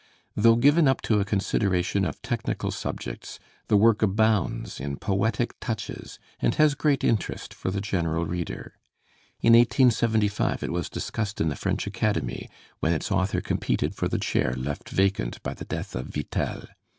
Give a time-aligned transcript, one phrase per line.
[0.35, 6.17] Though given up to a consideration of technical subjects, the work abounds in poetic touches
[6.39, 8.73] and has great interest for the general reader.
[9.41, 14.17] In 1875 it was discussed in the French Academy, when its author competed for the
[14.17, 16.65] chair left vacant by the death of Vitel.